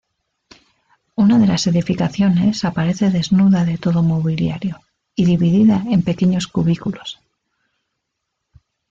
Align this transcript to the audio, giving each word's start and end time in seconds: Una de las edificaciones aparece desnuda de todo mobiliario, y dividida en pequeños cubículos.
Una 1.13 1.37
de 1.37 1.45
las 1.45 1.67
edificaciones 1.67 2.65
aparece 2.65 3.11
desnuda 3.11 3.65
de 3.65 3.77
todo 3.77 4.01
mobiliario, 4.01 4.81
y 5.13 5.25
dividida 5.25 5.83
en 5.91 6.01
pequeños 6.01 6.47
cubículos. 6.47 7.19